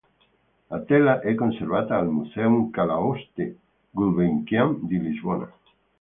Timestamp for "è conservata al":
1.19-2.09